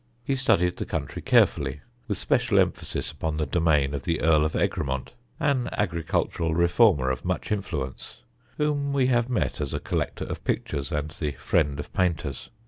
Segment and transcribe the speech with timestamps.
[0.23, 4.55] He studied the country carefully, with special emphasis upon the domain of the Earl of
[4.55, 8.23] Egremont, an agricultural reformer of much influence,
[8.57, 12.49] whom we have met as a collector of pictures and the friend of painters.